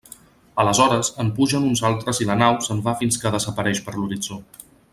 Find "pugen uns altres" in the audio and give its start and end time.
1.39-2.21